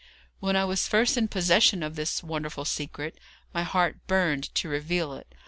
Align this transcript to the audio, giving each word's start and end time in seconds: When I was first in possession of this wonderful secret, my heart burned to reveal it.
When 0.39 0.55
I 0.55 0.65
was 0.65 0.87
first 0.87 1.15
in 1.15 1.27
possession 1.27 1.83
of 1.83 1.95
this 1.95 2.23
wonderful 2.23 2.65
secret, 2.65 3.19
my 3.53 3.61
heart 3.61 3.97
burned 4.07 4.45
to 4.55 4.67
reveal 4.67 5.13
it. 5.13 5.35